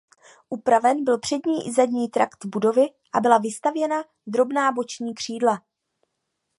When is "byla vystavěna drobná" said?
3.21-4.71